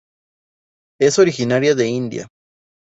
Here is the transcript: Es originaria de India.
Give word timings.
Es 0.99 1.19
originaria 1.19 1.75
de 1.75 1.87
India. 1.87 2.27